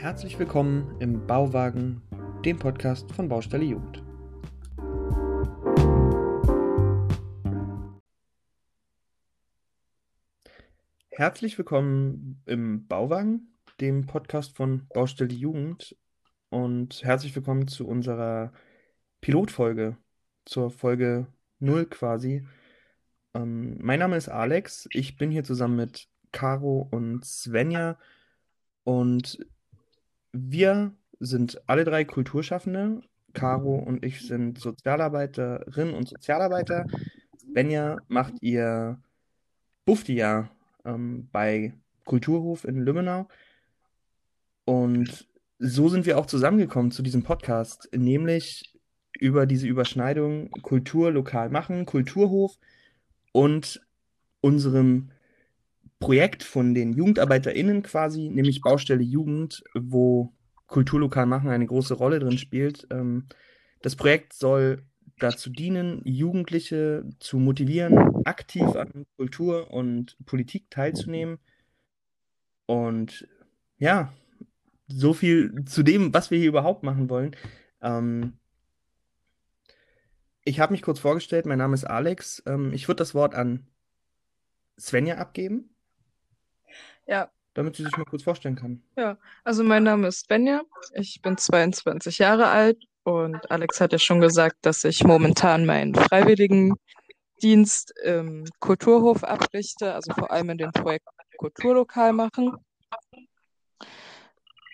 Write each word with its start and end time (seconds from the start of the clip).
Herzlich 0.00 0.38
willkommen 0.38 0.96
im 0.98 1.26
Bauwagen, 1.26 2.00
dem 2.42 2.58
Podcast 2.58 3.12
von 3.12 3.28
Baustelle 3.28 3.64
Jugend. 3.64 4.02
Herzlich 11.10 11.58
willkommen 11.58 12.42
im 12.46 12.86
Bauwagen, 12.86 13.54
dem 13.78 14.06
Podcast 14.06 14.56
von 14.56 14.88
Baustelle 14.88 15.34
Jugend 15.34 15.94
und 16.48 17.04
herzlich 17.04 17.36
willkommen 17.36 17.68
zu 17.68 17.86
unserer 17.86 18.54
Pilotfolge, 19.20 19.98
zur 20.46 20.70
Folge 20.70 21.26
0 21.58 21.84
quasi. 21.84 22.48
Ähm, 23.34 23.76
mein 23.82 23.98
Name 23.98 24.16
ist 24.16 24.30
Alex, 24.30 24.88
ich 24.94 25.18
bin 25.18 25.30
hier 25.30 25.44
zusammen 25.44 25.76
mit 25.76 26.08
Caro 26.32 26.88
und 26.90 27.22
Svenja 27.26 27.98
und 28.84 29.38
wir 30.32 30.92
sind 31.18 31.60
alle 31.66 31.84
drei 31.84 32.04
Kulturschaffende. 32.04 33.02
Caro 33.32 33.76
und 33.76 34.04
ich 34.04 34.26
sind 34.26 34.58
Sozialarbeiterin 34.58 35.94
und 35.94 36.08
Sozialarbeiter. 36.08 36.86
Svenja 37.38 37.98
macht 38.08 38.34
ihr 38.40 38.98
Bufti-Jahr 39.84 40.50
ähm, 40.84 41.28
bei 41.30 41.74
Kulturhof 42.04 42.64
in 42.64 42.80
Lübbenau. 42.80 43.28
Und 44.64 45.28
so 45.58 45.88
sind 45.88 46.06
wir 46.06 46.18
auch 46.18 46.26
zusammengekommen 46.26 46.90
zu 46.90 47.02
diesem 47.02 47.22
Podcast, 47.22 47.88
nämlich 47.94 48.74
über 49.18 49.46
diese 49.46 49.66
Überschneidung 49.66 50.50
Kultur 50.62 51.12
lokal 51.12 51.50
machen, 51.50 51.86
Kulturhof 51.86 52.56
und 53.32 53.80
unserem 54.40 55.10
Projekt 56.00 56.42
von 56.42 56.74
den 56.74 56.94
JugendarbeiterInnen 56.94 57.82
quasi, 57.82 58.30
nämlich 58.30 58.62
Baustelle 58.62 59.02
Jugend, 59.02 59.62
wo 59.74 60.32
Kulturlokal 60.66 61.26
machen 61.26 61.50
eine 61.50 61.66
große 61.66 61.94
Rolle 61.94 62.18
drin 62.18 62.38
spielt. 62.38 62.86
Ähm, 62.90 63.28
das 63.82 63.96
Projekt 63.96 64.32
soll 64.32 64.84
dazu 65.18 65.50
dienen, 65.50 66.00
Jugendliche 66.04 67.04
zu 67.20 67.38
motivieren, 67.38 68.24
aktiv 68.24 68.74
an 68.76 69.06
Kultur 69.16 69.70
und 69.70 70.16
Politik 70.24 70.70
teilzunehmen. 70.70 71.38
Und 72.66 73.28
ja, 73.78 74.12
so 74.88 75.12
viel 75.12 75.64
zu 75.66 75.82
dem, 75.82 76.14
was 76.14 76.30
wir 76.30 76.38
hier 76.38 76.48
überhaupt 76.48 76.82
machen 76.82 77.10
wollen. 77.10 77.36
Ähm, 77.82 78.38
ich 80.44 80.60
habe 80.60 80.72
mich 80.72 80.82
kurz 80.82 80.98
vorgestellt, 80.98 81.46
mein 81.46 81.58
Name 81.58 81.74
ist 81.74 81.84
Alex. 81.84 82.42
Ähm, 82.46 82.72
ich 82.72 82.88
würde 82.88 82.98
das 82.98 83.14
Wort 83.14 83.34
an 83.34 83.66
Svenja 84.78 85.16
abgeben. 85.16 85.74
Ja. 87.06 87.30
Damit 87.54 87.76
sie 87.76 87.84
sich 87.84 87.96
mal 87.96 88.04
kurz 88.04 88.22
vorstellen 88.22 88.56
kann. 88.56 88.82
Ja, 88.96 89.18
also 89.44 89.64
mein 89.64 89.82
Name 89.82 90.08
ist 90.08 90.20
Svenja, 90.20 90.62
ich 90.94 91.20
bin 91.20 91.36
22 91.36 92.18
Jahre 92.18 92.46
alt 92.46 92.78
und 93.02 93.50
Alex 93.50 93.80
hat 93.80 93.92
ja 93.92 93.98
schon 93.98 94.20
gesagt, 94.20 94.56
dass 94.62 94.84
ich 94.84 95.02
momentan 95.02 95.66
meinen 95.66 95.94
Freiwilligendienst 95.94 97.92
im 98.04 98.44
Kulturhof 98.60 99.24
abrichte, 99.24 99.94
also 99.94 100.12
vor 100.12 100.30
allem 100.30 100.50
in 100.50 100.58
dem 100.58 100.72
Projekt 100.72 101.06
Kulturlokal 101.38 102.12
machen. 102.12 102.56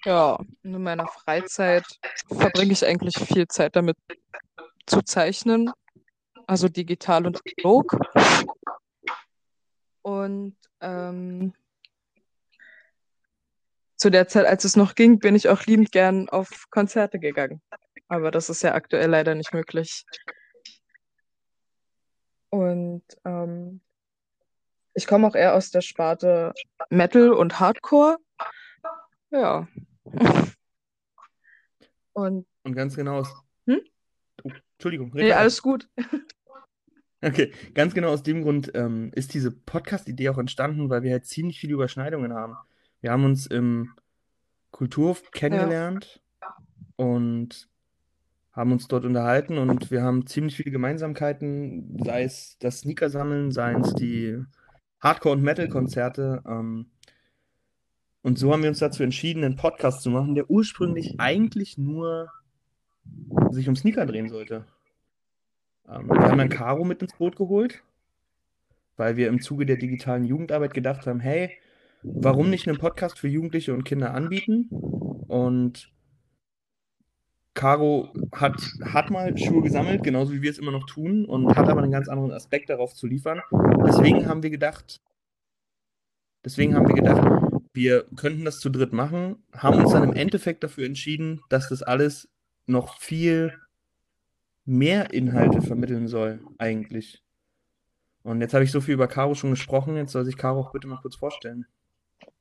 Ja, 0.05 0.39
in 0.63 0.83
meiner 0.83 1.07
Freizeit 1.07 1.85
verbringe 2.29 2.73
ich 2.73 2.85
eigentlich 2.85 3.15
viel 3.17 3.49
Zeit 3.49 3.75
damit 3.75 3.97
zu 4.87 5.03
zeichnen, 5.03 5.73
also 6.47 6.69
digital 6.69 7.27
und 7.27 7.41
analog. 7.59 7.97
Und 10.03 10.57
ähm, 10.81 11.53
zu 13.97 14.11
der 14.11 14.29
Zeit, 14.29 14.47
als 14.47 14.65
es 14.65 14.77
noch 14.77 14.95
ging, 14.95 15.19
bin 15.19 15.35
ich 15.35 15.49
auch 15.49 15.65
liebend 15.65 15.93
gern 15.93 16.29
auf 16.29 16.67
Konzerte 16.71 17.19
gegangen. 17.19 17.61
Aber 18.09 18.31
das 18.31 18.51
ist 18.51 18.63
ja 18.63 18.75
aktuell 18.75 19.11
leider 19.11 19.35
nicht 19.35 19.53
möglich. 19.53 20.05
Und 22.51 23.03
ähm, 23.25 23.81
ich 24.95 25.07
komme 25.07 25.27
auch 25.27 25.35
eher 25.35 25.55
aus 25.55 25.71
der 25.71 25.81
Sparte 25.81 26.55
Metal 26.91 27.33
und 27.33 27.59
Hardcore. 27.61 28.19
Ja. 29.31 29.69
Und, 32.13 32.47
und 32.63 32.73
ganz 32.73 32.97
genau 32.97 33.19
aus. 33.19 33.29
Hm? 33.67 33.83
Oh, 34.43 34.51
Entschuldigung. 34.73 35.11
Nee, 35.13 35.35
alles 35.35 35.61
gut. 35.61 35.87
Okay, 37.23 37.51
ganz 37.75 37.95
genau 37.95 38.11
aus 38.11 38.23
dem 38.23 38.43
Grund 38.43 38.71
ähm, 38.75 39.11
ist 39.15 39.33
diese 39.33 39.51
Podcast-Idee 39.51 40.29
auch 40.29 40.39
entstanden, 40.39 40.91
weil 40.91 41.03
wir 41.03 41.13
halt 41.13 41.27
ziemlich 41.27 41.59
viele 41.59 41.73
Überschneidungen 41.73 42.35
haben. 42.35 42.57
Wir 43.01 43.13
haben 43.13 43.25
uns 43.25 43.47
im 43.47 43.93
Kulturhof 44.71 45.31
kennengelernt 45.31 46.21
ja. 46.43 46.57
und 46.97 47.69
haben 48.53 48.73
uns 48.73 48.89
dort 48.89 49.05
unterhalten 49.05 49.59
und 49.59 49.91
wir 49.91 50.03
haben 50.03 50.27
ziemlich 50.27 50.57
viele 50.57 50.71
Gemeinsamkeiten, 50.71 51.99
sei 52.03 52.25
es 52.25 52.57
das 52.59 52.81
Sneaker-Sammeln, 52.81 53.53
seien 53.53 53.83
es 53.83 53.95
die 53.95 54.43
Hardcore- 55.01 55.35
und 55.35 55.43
Metal-Konzerte. 55.43 56.43
Ähm, 56.47 56.87
und 58.23 58.39
so 58.39 58.53
haben 58.53 58.63
wir 58.63 58.71
uns 58.71 58.79
dazu 58.79 59.03
entschieden, 59.03 59.45
einen 59.45 59.57
Podcast 59.57 60.03
zu 60.03 60.11
machen, 60.11 60.35
der 60.35 60.51
ursprünglich 60.51 61.21
eigentlich 61.21 61.79
nur 61.79 62.33
sich 63.51 63.69
um 63.69 63.77
Sneaker 63.77 64.07
drehen 64.07 64.29
sollte. 64.29 64.65
Ähm, 65.89 66.09
wir 66.09 66.23
haben 66.23 66.39
dann 66.39 66.49
Caro 66.49 66.85
mit 66.85 67.03
ins 67.03 67.15
Boot 67.15 67.37
geholt, 67.37 67.83
weil 68.97 69.17
wir 69.17 69.29
im 69.29 69.41
Zuge 69.41 69.67
der 69.67 69.77
digitalen 69.77 70.25
Jugendarbeit 70.25 70.75
gedacht 70.75 71.07
haben, 71.07 71.21
hey, 71.21 71.57
warum 72.07 72.51
nicht 72.51 72.69
einen 72.69 72.79
Podcast 72.79 73.19
für 73.19 73.29
Jugendliche 73.29 73.75
und 73.75 73.85
Kinder 73.85 74.15
anbieten? 74.15 74.69
Und 74.71 75.93
Caro 77.55 78.13
hat, 78.33 78.61
hat 78.85 79.11
mal 79.11 79.37
Schuhe 79.37 79.63
gesammelt, 79.63 80.03
genauso 80.03 80.33
wie 80.33 80.43
wir 80.43 80.51
es 80.51 80.59
immer 80.59 80.73
noch 80.73 80.87
tun, 80.87 81.25
und 81.25 81.57
hat 81.57 81.69
aber 81.69 81.83
einen 81.83 81.91
ganz 81.91 82.09
anderen 82.09 82.33
Aspekt 82.33 82.71
darauf 82.71 82.95
zu 82.95 83.07
liefern. 83.07 83.41
Deswegen 83.87 84.29
haben 84.29 84.43
wir 84.43 84.51
gedacht, 84.51 85.01
deswegen 86.45 86.75
haben 86.75 86.87
wir 86.87 86.95
gedacht, 86.95 87.27
wir 87.73 88.05
könnten 88.17 88.45
das 88.45 88.61
zu 88.61 88.71
dritt 88.71 88.93
machen, 88.93 89.43
haben 89.53 89.81
uns 89.81 89.93
dann 89.93 90.05
im 90.05 90.13
Endeffekt 90.13 90.63
dafür 90.65 90.87
entschieden, 90.87 91.43
dass 91.49 91.69
das 91.69 91.83
alles 91.83 92.29
noch 92.67 92.99
viel 93.01 93.55
mehr 94.65 95.13
Inhalte 95.13 95.63
vermitteln 95.63 96.09
soll, 96.09 96.41
eigentlich. 96.59 97.23
Und 98.23 98.41
jetzt 98.41 98.55
habe 98.55 98.65
ich 98.65 98.73
so 98.73 98.81
viel 98.81 98.95
über 98.95 99.09
Caro 99.09 99.35
schon 99.35 99.51
gesprochen, 99.51 99.97
jetzt 99.97 100.13
soll 100.13 100.25
sich 100.25 100.37
Caro 100.37 100.61
auch 100.61 100.73
bitte 100.73 100.89
mal 100.89 101.01
kurz 101.01 101.17
vorstellen. 101.17 101.67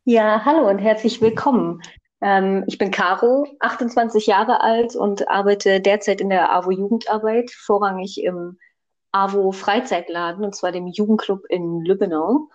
Ja, 0.08 0.46
hallo 0.46 0.70
und 0.70 0.78
herzlich 0.78 1.20
willkommen. 1.20 1.82
Ähm, 2.22 2.64
ich 2.68 2.78
bin 2.78 2.92
Caro, 2.92 3.48
28 3.60 4.28
Jahre 4.28 4.62
alt 4.62 4.96
und 4.96 5.28
arbeite 5.28 5.82
derzeit 5.82 6.22
in 6.22 6.30
der 6.30 6.52
AWO 6.56 6.70
Jugendarbeit, 6.70 7.50
vorrangig 7.50 8.24
im 8.24 8.60
AWO 9.12 9.52
Freizeitladen, 9.52 10.46
und 10.46 10.56
zwar 10.56 10.72
dem 10.72 10.86
Jugendclub 10.86 11.42
in 11.50 11.82
Lübbenau. 11.82 12.50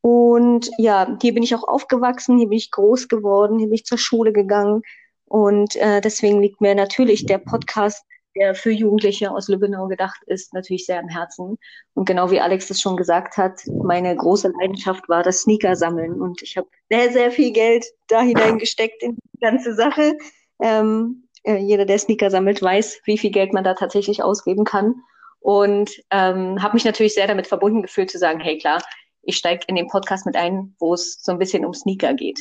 Und 0.00 0.70
ja, 0.76 1.16
hier 1.22 1.34
bin 1.34 1.44
ich 1.44 1.54
auch 1.54 1.68
aufgewachsen, 1.68 2.36
hier 2.36 2.48
bin 2.48 2.58
ich 2.58 2.72
groß 2.72 3.06
geworden, 3.06 3.60
hier 3.60 3.68
bin 3.68 3.76
ich 3.76 3.86
zur 3.86 3.98
Schule 3.98 4.32
gegangen. 4.32 4.82
Und 5.24 5.76
äh, 5.76 6.00
deswegen 6.00 6.42
liegt 6.42 6.60
mir 6.60 6.74
natürlich 6.74 7.26
der 7.26 7.38
Podcast 7.38 8.04
der 8.34 8.54
für 8.54 8.70
Jugendliche 8.70 9.30
aus 9.30 9.48
Lübbenau 9.48 9.88
gedacht 9.88 10.22
ist, 10.26 10.54
natürlich 10.54 10.86
sehr 10.86 11.00
am 11.00 11.08
Herzen. 11.08 11.58
Und 11.94 12.04
genau 12.06 12.30
wie 12.30 12.40
Alex 12.40 12.70
es 12.70 12.80
schon 12.80 12.96
gesagt 12.96 13.36
hat, 13.36 13.60
meine 13.66 14.14
große 14.16 14.52
Leidenschaft 14.60 15.08
war 15.08 15.22
das 15.22 15.40
Sneaker 15.40 15.76
sammeln. 15.76 16.20
Und 16.20 16.42
ich 16.42 16.56
habe 16.56 16.68
sehr, 16.90 17.12
sehr 17.12 17.30
viel 17.30 17.52
Geld 17.52 17.84
da 18.08 18.20
hineingesteckt 18.20 19.02
in 19.02 19.16
die 19.16 19.40
ganze 19.40 19.74
Sache. 19.74 20.16
Ähm, 20.62 21.28
äh, 21.44 21.56
jeder, 21.56 21.84
der 21.84 21.98
Sneaker 21.98 22.30
sammelt, 22.30 22.62
weiß, 22.62 23.00
wie 23.04 23.18
viel 23.18 23.30
Geld 23.30 23.52
man 23.52 23.64
da 23.64 23.74
tatsächlich 23.74 24.22
ausgeben 24.22 24.64
kann. 24.64 24.94
Und 25.40 25.90
ähm, 26.10 26.62
habe 26.62 26.74
mich 26.74 26.84
natürlich 26.84 27.14
sehr 27.14 27.26
damit 27.26 27.46
verbunden 27.46 27.82
gefühlt 27.82 28.10
zu 28.10 28.18
sagen, 28.18 28.40
hey 28.40 28.58
klar, 28.58 28.82
ich 29.22 29.36
steige 29.36 29.64
in 29.66 29.76
den 29.76 29.88
Podcast 29.88 30.26
mit 30.26 30.36
ein, 30.36 30.74
wo 30.78 30.94
es 30.94 31.22
so 31.22 31.32
ein 31.32 31.38
bisschen 31.38 31.64
um 31.64 31.74
Sneaker 31.74 32.14
geht. 32.14 32.40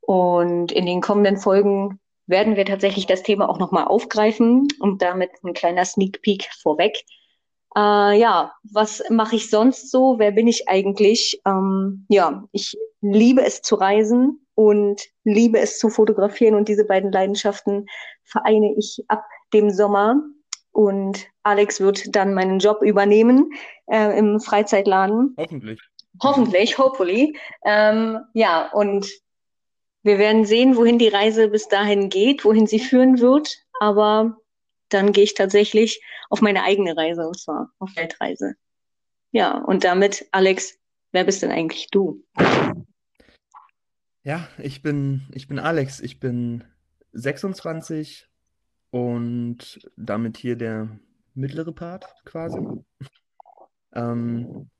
Und 0.00 0.72
in 0.72 0.86
den 0.86 1.00
kommenden 1.00 1.36
Folgen 1.36 2.00
werden 2.32 2.56
wir 2.56 2.64
tatsächlich 2.64 3.06
das 3.06 3.22
Thema 3.22 3.48
auch 3.48 3.60
nochmal 3.60 3.84
aufgreifen 3.84 4.66
und 4.80 5.02
damit 5.02 5.30
ein 5.44 5.52
kleiner 5.52 5.84
Sneak 5.84 6.20
Peek 6.22 6.48
vorweg. 6.60 7.04
Äh, 7.76 8.18
ja, 8.18 8.52
was 8.64 9.04
mache 9.08 9.36
ich 9.36 9.48
sonst 9.48 9.92
so? 9.92 10.18
Wer 10.18 10.32
bin 10.32 10.48
ich 10.48 10.68
eigentlich? 10.68 11.40
Ähm, 11.46 12.06
ja, 12.08 12.44
ich 12.50 12.76
liebe 13.00 13.44
es 13.44 13.62
zu 13.62 13.76
reisen 13.76 14.44
und 14.54 15.02
liebe 15.22 15.60
es 15.60 15.78
zu 15.78 15.88
fotografieren 15.88 16.56
und 16.56 16.68
diese 16.68 16.84
beiden 16.84 17.12
Leidenschaften 17.12 17.86
vereine 18.24 18.74
ich 18.76 19.04
ab 19.06 19.24
dem 19.52 19.70
Sommer. 19.70 20.20
Und 20.72 21.26
Alex 21.42 21.80
wird 21.80 22.16
dann 22.16 22.34
meinen 22.34 22.58
Job 22.58 22.82
übernehmen 22.82 23.50
äh, 23.86 24.18
im 24.18 24.40
Freizeitladen. 24.40 25.34
Hoffentlich. 25.38 25.80
Hoffentlich, 26.22 26.78
hopefully. 26.78 27.36
Ähm, 27.64 28.18
ja, 28.34 28.70
und 28.72 29.06
wir 30.02 30.18
werden 30.18 30.44
sehen, 30.44 30.76
wohin 30.76 30.98
die 30.98 31.08
Reise 31.08 31.48
bis 31.48 31.68
dahin 31.68 32.08
geht, 32.08 32.44
wohin 32.44 32.66
sie 32.66 32.80
führen 32.80 33.20
wird. 33.20 33.58
Aber 33.80 34.36
dann 34.88 35.12
gehe 35.12 35.24
ich 35.24 35.34
tatsächlich 35.34 36.02
auf 36.28 36.40
meine 36.40 36.64
eigene 36.64 36.96
Reise, 36.96 37.26
und 37.26 37.38
zwar 37.38 37.72
auf 37.78 37.94
Weltreise. 37.96 38.54
Ja, 39.30 39.58
und 39.58 39.84
damit, 39.84 40.26
Alex, 40.32 40.78
wer 41.12 41.24
bist 41.24 41.42
denn 41.42 41.50
eigentlich 41.50 41.88
du? 41.90 42.22
Ja, 44.24 44.48
ich 44.58 44.82
bin, 44.82 45.22
ich 45.32 45.48
bin 45.48 45.58
Alex, 45.58 46.00
ich 46.00 46.20
bin 46.20 46.64
26 47.12 48.28
und 48.90 49.88
damit 49.96 50.36
hier 50.36 50.56
der 50.56 50.88
mittlere 51.34 51.72
Part 51.72 52.06
quasi. 52.24 52.58
Ähm, 53.94 54.70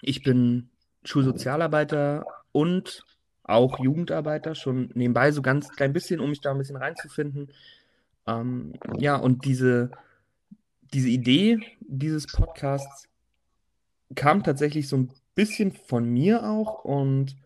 ich 0.00 0.22
bin 0.22 0.70
Schulsozialarbeiter 1.04 2.26
und 2.52 3.04
auch 3.48 3.78
Jugendarbeiter, 3.78 4.54
schon 4.54 4.90
nebenbei 4.94 5.32
so 5.32 5.42
ganz 5.42 5.70
klein 5.70 5.92
bisschen, 5.92 6.20
um 6.20 6.30
mich 6.30 6.40
da 6.40 6.50
ein 6.50 6.58
bisschen 6.58 6.76
reinzufinden. 6.76 7.52
Ähm, 8.26 8.74
ja, 8.98 9.16
und 9.16 9.44
diese, 9.44 9.90
diese 10.92 11.08
Idee 11.08 11.58
dieses 11.80 12.26
Podcasts 12.26 13.08
kam 14.14 14.42
tatsächlich 14.42 14.88
so 14.88 14.96
ein 14.96 15.10
bisschen 15.34 15.72
von 15.72 16.08
mir 16.08 16.44
auch 16.44 16.84
und 16.84 17.36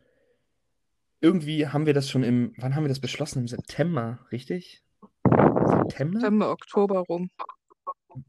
irgendwie 1.21 1.69
haben 1.69 1.87
wir 1.87 1.95
das 1.95 2.11
schon 2.11 2.25
im, 2.25 2.53
wann 2.57 2.75
haben 2.75 2.85
wir 2.85 2.89
das 2.89 3.01
beschlossen? 3.01 3.41
Im 3.41 3.49
September, 3.49 4.19
richtig? 4.33 4.83
September? 5.25 6.21
September, 6.21 6.51
Oktober 6.51 7.01
rum. 7.01 7.31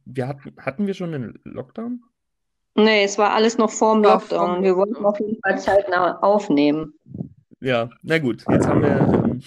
Wir 0.05 0.27
hatten, 0.27 0.53
hatten 0.57 0.87
wir 0.87 0.93
schon 0.93 1.13
einen 1.13 1.39
Lockdown? 1.43 2.03
Nee, 2.75 3.03
es 3.03 3.17
war 3.17 3.33
alles 3.33 3.57
noch 3.57 3.69
vor 3.69 3.93
dem 3.93 4.03
Lockdown. 4.03 4.63
Wir 4.63 4.75
wollten 4.75 5.05
auf 5.05 5.19
jeden 5.19 5.39
Fall 5.41 5.59
zeitnah 5.59 6.19
aufnehmen. 6.19 6.93
Ja, 7.63 7.89
na 8.01 8.19
gut, 8.19 8.43
jetzt 8.49 8.67
haben 8.67 8.81
wir 8.81 9.41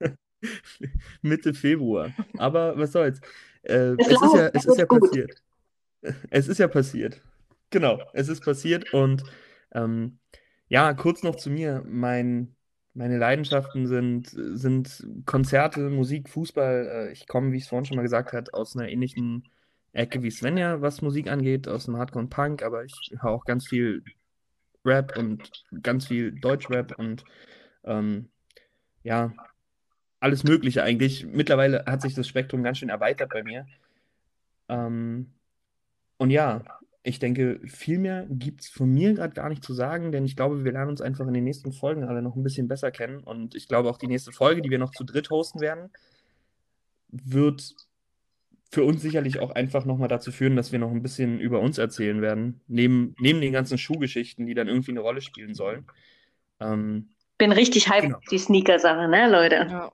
ähm, 0.00 0.10
Mitte 1.22 1.54
Februar. 1.54 2.12
Aber 2.36 2.76
was 2.76 2.90
soll's? 2.90 3.20
Äh, 3.62 3.94
es, 3.96 4.08
ist 4.08 4.34
ja, 4.34 4.46
es 4.52 4.64
ist 4.64 4.78
ja 4.78 4.86
passiert. 4.86 5.42
Es 6.30 6.48
ist 6.48 6.58
ja 6.58 6.66
passiert. 6.66 7.22
Genau, 7.70 8.00
es 8.12 8.28
ist 8.28 8.44
passiert 8.44 8.92
und 8.92 9.22
ähm, 9.70 10.18
ja, 10.66 10.92
kurz 10.94 11.22
noch 11.22 11.36
zu 11.36 11.48
mir. 11.48 11.84
Mein, 11.86 12.56
meine 12.92 13.18
Leidenschaften 13.18 13.86
sind, 13.86 14.30
sind 14.30 15.06
Konzerte, 15.24 15.90
Musik, 15.90 16.28
Fußball. 16.28 16.88
Äh, 16.88 17.12
ich 17.12 17.28
komme, 17.28 17.52
wie 17.52 17.58
ich 17.58 17.64
es 17.64 17.68
vorhin 17.68 17.84
schon 17.84 17.98
mal 17.98 18.02
gesagt 18.02 18.32
habe, 18.32 18.52
aus 18.52 18.74
einer 18.74 18.88
ähnlichen 18.88 19.48
Ecke 19.92 20.24
wie 20.24 20.32
Svenja, 20.32 20.80
was 20.80 21.02
Musik 21.02 21.30
angeht, 21.30 21.68
aus 21.68 21.84
dem 21.84 21.96
Hardcore 21.96 22.24
und 22.24 22.30
Punk, 22.30 22.64
aber 22.64 22.84
ich 22.84 23.12
höre 23.20 23.30
auch 23.30 23.44
ganz 23.44 23.68
viel 23.68 24.02
Rap 24.84 25.16
und 25.16 25.52
ganz 25.82 26.08
viel 26.08 26.32
Deutschrap 26.32 26.98
und 26.98 27.24
ähm, 27.84 28.28
ja, 29.02 29.32
alles 30.20 30.44
Mögliche 30.44 30.82
eigentlich. 30.82 31.26
Mittlerweile 31.26 31.84
hat 31.86 32.02
sich 32.02 32.14
das 32.14 32.28
Spektrum 32.28 32.62
ganz 32.62 32.78
schön 32.78 32.90
erweitert 32.90 33.30
bei 33.30 33.42
mir. 33.42 33.66
Ähm, 34.68 35.32
und 36.18 36.30
ja, 36.30 36.62
ich 37.02 37.18
denke, 37.18 37.60
viel 37.64 37.98
mehr 37.98 38.26
gibt 38.28 38.62
es 38.62 38.68
von 38.68 38.92
mir 38.92 39.14
gerade 39.14 39.32
gar 39.34 39.48
nicht 39.48 39.64
zu 39.64 39.72
sagen, 39.72 40.12
denn 40.12 40.26
ich 40.26 40.36
glaube, 40.36 40.64
wir 40.64 40.72
lernen 40.72 40.90
uns 40.90 41.00
einfach 41.00 41.26
in 41.26 41.32
den 41.32 41.44
nächsten 41.44 41.72
Folgen 41.72 42.04
alle 42.04 42.20
noch 42.20 42.36
ein 42.36 42.42
bisschen 42.42 42.68
besser 42.68 42.90
kennen. 42.90 43.20
Und 43.20 43.54
ich 43.54 43.68
glaube, 43.68 43.88
auch 43.88 43.96
die 43.96 44.06
nächste 44.06 44.32
Folge, 44.32 44.60
die 44.60 44.70
wir 44.70 44.78
noch 44.78 44.92
zu 44.92 45.04
dritt 45.04 45.30
hosten 45.30 45.60
werden, 45.60 45.90
wird 47.08 47.74
für 48.70 48.84
uns 48.84 49.02
sicherlich 49.02 49.40
auch 49.40 49.50
einfach 49.50 49.84
nochmal 49.84 50.08
dazu 50.08 50.30
führen, 50.30 50.56
dass 50.56 50.72
wir 50.72 50.78
noch 50.78 50.90
ein 50.90 51.02
bisschen 51.02 51.40
über 51.40 51.60
uns 51.60 51.78
erzählen 51.78 52.20
werden, 52.22 52.60
neben, 52.68 53.16
neben 53.18 53.40
den 53.40 53.52
ganzen 53.52 53.78
Schuhgeschichten, 53.78 54.46
die 54.46 54.54
dann 54.54 54.68
irgendwie 54.68 54.92
eine 54.92 55.00
Rolle 55.00 55.22
spielen 55.22 55.54
sollen. 55.54 55.86
Ähm, 56.60 57.08
Bin 57.40 57.52
richtig 57.52 57.88
hype 57.88 58.02
genau. 58.02 58.18
die 58.30 58.38
Sneaker-Sache, 58.38 59.08
ne, 59.08 59.30
Leute? 59.30 59.66
Ja. 59.70 59.92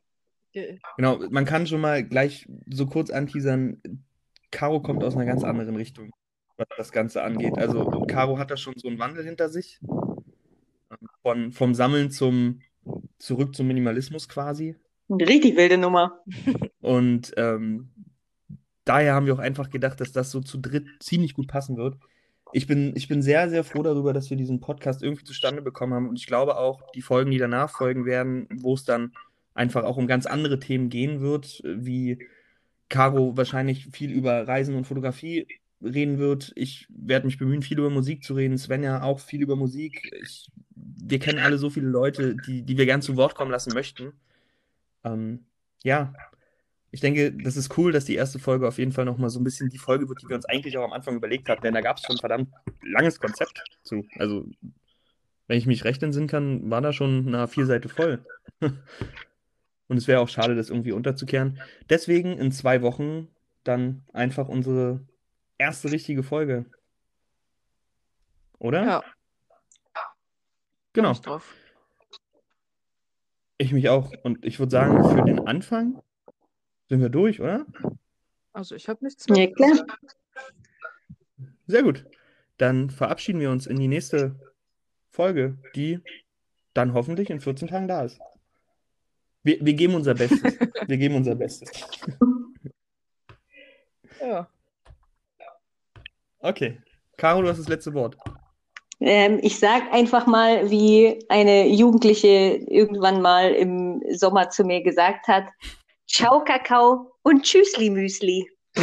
Genau, 0.96 1.20
man 1.30 1.44
kann 1.44 1.66
schon 1.66 1.80
mal 1.80 2.02
gleich 2.02 2.48
so 2.68 2.86
kurz 2.86 3.10
anteasern, 3.10 3.80
Caro 4.50 4.80
kommt 4.80 5.04
aus 5.04 5.14
einer 5.14 5.26
ganz 5.26 5.44
anderen 5.44 5.76
Richtung, 5.76 6.10
was 6.56 6.66
das 6.76 6.92
Ganze 6.92 7.22
angeht. 7.22 7.56
Also 7.56 7.84
Caro 8.08 8.38
hat 8.38 8.50
da 8.50 8.56
schon 8.56 8.74
so 8.76 8.88
einen 8.88 8.98
Wandel 8.98 9.24
hinter 9.24 9.48
sich. 9.48 9.78
Ähm, 10.90 11.08
von, 11.22 11.52
vom 11.52 11.74
Sammeln 11.74 12.10
zum 12.10 12.60
zurück 13.18 13.54
zum 13.54 13.68
Minimalismus 13.68 14.28
quasi. 14.28 14.74
Eine 15.08 15.28
richtig 15.28 15.56
wilde 15.56 15.78
Nummer. 15.78 16.20
Und 16.80 17.32
ähm, 17.36 17.90
daher 18.84 19.14
haben 19.14 19.26
wir 19.26 19.34
auch 19.34 19.38
einfach 19.38 19.70
gedacht, 19.70 20.00
dass 20.00 20.12
das 20.12 20.30
so 20.30 20.40
zu 20.40 20.58
dritt 20.58 20.88
ziemlich 21.00 21.34
gut 21.34 21.46
passen 21.46 21.76
wird. 21.76 21.96
Ich 22.56 22.66
bin, 22.66 22.96
ich 22.96 23.06
bin 23.06 23.20
sehr, 23.20 23.50
sehr 23.50 23.64
froh 23.64 23.82
darüber, 23.82 24.14
dass 24.14 24.30
wir 24.30 24.36
diesen 24.38 24.60
Podcast 24.60 25.02
irgendwie 25.02 25.24
zustande 25.24 25.60
bekommen 25.60 25.92
haben. 25.92 26.08
Und 26.08 26.18
ich 26.18 26.26
glaube 26.26 26.56
auch, 26.56 26.90
die 26.92 27.02
Folgen, 27.02 27.30
die 27.30 27.36
danach 27.36 27.68
folgen 27.68 28.06
werden, 28.06 28.48
wo 28.50 28.72
es 28.72 28.84
dann 28.84 29.12
einfach 29.52 29.84
auch 29.84 29.98
um 29.98 30.06
ganz 30.06 30.24
andere 30.24 30.58
Themen 30.58 30.88
gehen 30.88 31.20
wird, 31.20 31.60
wie 31.66 32.26
Caro 32.88 33.36
wahrscheinlich 33.36 33.88
viel 33.88 34.10
über 34.10 34.48
Reisen 34.48 34.74
und 34.74 34.86
Fotografie 34.86 35.46
reden 35.82 36.16
wird. 36.16 36.52
Ich 36.56 36.86
werde 36.88 37.26
mich 37.26 37.36
bemühen, 37.36 37.60
viel 37.60 37.78
über 37.78 37.90
Musik 37.90 38.24
zu 38.24 38.32
reden. 38.32 38.56
Svenja 38.56 39.02
auch 39.02 39.20
viel 39.20 39.42
über 39.42 39.56
Musik. 39.56 40.10
Ich, 40.22 40.50
wir 40.74 41.18
kennen 41.18 41.40
alle 41.40 41.58
so 41.58 41.68
viele 41.68 41.88
Leute, 41.88 42.36
die, 42.36 42.62
die 42.62 42.78
wir 42.78 42.86
gern 42.86 43.02
zu 43.02 43.16
Wort 43.16 43.34
kommen 43.34 43.50
lassen 43.50 43.74
möchten. 43.74 44.14
Ähm, 45.04 45.44
ja, 45.84 46.14
ich 46.90 47.00
denke, 47.00 47.32
das 47.32 47.56
ist 47.56 47.76
cool, 47.76 47.92
dass 47.92 48.04
die 48.04 48.14
erste 48.14 48.38
Folge 48.38 48.66
auf 48.66 48.78
jeden 48.78 48.92
Fall 48.92 49.04
nochmal 49.04 49.30
so 49.30 49.40
ein 49.40 49.44
bisschen 49.44 49.68
die 49.68 49.78
Folge 49.78 50.08
wird, 50.08 50.22
die 50.22 50.28
wir 50.28 50.36
uns 50.36 50.46
eigentlich 50.46 50.78
auch 50.78 50.84
am 50.84 50.92
Anfang 50.92 51.16
überlegt 51.16 51.48
hatten, 51.48 51.62
denn 51.62 51.74
da 51.74 51.80
gab 51.80 51.96
es 51.96 52.04
schon 52.04 52.16
ein 52.16 52.20
verdammt 52.20 52.50
langes 52.82 53.20
Konzept 53.20 53.62
zu. 53.82 54.06
Also, 54.18 54.48
wenn 55.46 55.58
ich 55.58 55.66
mich 55.66 55.84
recht 55.84 56.02
entsinnen 56.02 56.28
kann, 56.28 56.70
war 56.70 56.80
da 56.80 56.92
schon 56.92 57.28
eine 57.28 57.48
vier 57.48 57.66
Seite 57.66 57.88
voll. 57.88 58.24
Und 59.88 59.96
es 59.96 60.08
wäre 60.08 60.20
auch 60.20 60.28
schade, 60.28 60.56
das 60.56 60.70
irgendwie 60.70 60.92
unterzukehren. 60.92 61.60
Deswegen 61.88 62.38
in 62.38 62.50
zwei 62.50 62.82
Wochen 62.82 63.28
dann 63.62 64.04
einfach 64.12 64.48
unsere 64.48 65.06
erste 65.58 65.92
richtige 65.92 66.22
Folge. 66.22 66.66
Oder? 68.58 68.84
Ja. 68.84 69.04
Genau. 70.92 71.14
Ich 73.58 73.72
mich 73.72 73.88
auch. 73.88 74.12
Und 74.22 74.44
ich 74.44 74.58
würde 74.58 74.70
sagen, 74.70 75.04
für 75.08 75.22
den 75.22 75.46
Anfang 75.46 76.02
sind 76.88 77.00
wir 77.00 77.08
durch, 77.08 77.40
oder? 77.40 77.66
Also 78.52 78.74
ich 78.74 78.88
habe 78.88 79.04
nichts 79.04 79.28
mehr. 79.28 79.48
Ja, 79.48 79.54
klar. 79.54 79.86
Sehr 81.66 81.82
gut. 81.82 82.06
Dann 82.58 82.90
verabschieden 82.90 83.40
wir 83.40 83.50
uns 83.50 83.66
in 83.66 83.78
die 83.78 83.88
nächste 83.88 84.34
Folge, 85.10 85.58
die 85.74 86.00
dann 86.74 86.94
hoffentlich 86.94 87.30
in 87.30 87.40
14 87.40 87.68
Tagen 87.68 87.88
da 87.88 88.04
ist. 88.04 88.20
Wir, 89.42 89.64
wir 89.64 89.74
geben 89.74 89.94
unser 89.94 90.14
Bestes. 90.14 90.42
Wir 90.88 90.98
geben 90.98 91.16
unser 91.16 91.34
Bestes. 91.34 91.70
ja. 94.20 94.48
Okay. 96.38 96.78
Caro, 97.16 97.42
du 97.42 97.48
hast 97.48 97.58
das 97.58 97.68
letzte 97.68 97.92
Wort. 97.94 98.16
Ähm, 99.00 99.40
ich 99.42 99.58
sage 99.58 99.90
einfach 99.90 100.26
mal, 100.26 100.70
wie 100.70 101.24
eine 101.28 101.66
Jugendliche 101.68 102.28
irgendwann 102.28 103.20
mal 103.20 103.52
im 103.52 104.02
Sommer 104.12 104.48
zu 104.50 104.64
mir 104.64 104.82
gesagt 104.82 105.28
hat: 105.28 105.44
Ciao, 106.08 106.44
Kakao 106.44 107.18
und 107.22 107.42
Tschüssli, 107.42 107.90
Müsli. 107.90 108.48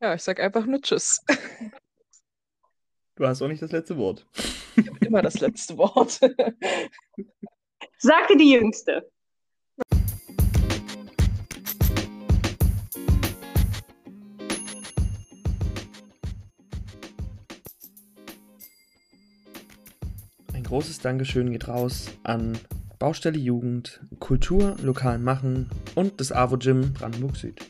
ja, 0.00 0.14
ich 0.14 0.22
sag 0.22 0.40
einfach 0.40 0.64
nur 0.64 0.80
Tschüss. 0.80 1.22
Du 3.16 3.26
hast 3.26 3.42
auch 3.42 3.48
nicht 3.48 3.60
das 3.60 3.70
letzte 3.70 3.98
Wort. 3.98 4.26
Ich 4.76 4.88
habe 4.88 5.04
immer 5.04 5.20
das 5.20 5.40
letzte 5.40 5.76
Wort. 5.76 6.20
Sagte 7.98 8.36
die 8.38 8.52
Jüngste. 8.52 9.10
Ein 20.54 20.62
großes 20.64 21.00
Dankeschön 21.00 21.52
geht 21.52 21.68
raus 21.68 22.08
an 22.22 22.58
Baustelle 23.00 23.38
Jugend, 23.38 23.98
Kultur 24.18 24.76
lokal 24.82 25.18
machen 25.18 25.70
und 25.94 26.20
das 26.20 26.32
AWO 26.32 26.58
Gym 26.58 26.92
Brandenburg 26.92 27.34
Süd. 27.34 27.69